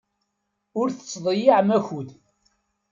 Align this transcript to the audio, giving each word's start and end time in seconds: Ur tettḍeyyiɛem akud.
Ur 0.79 0.87
tettḍeyyiɛem 0.91 1.69
akud. 1.77 2.09